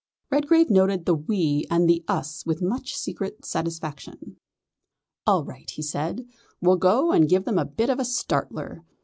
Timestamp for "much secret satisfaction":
2.59-4.37